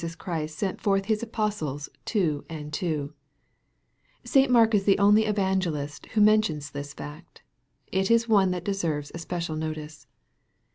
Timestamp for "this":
6.71-6.91